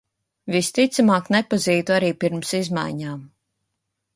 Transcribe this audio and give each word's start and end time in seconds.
Visticamāk 0.53 1.29
nepazītu 1.35 1.95
arī 1.99 2.09
pirms 2.25 2.55
izmaiņām. 2.61 3.21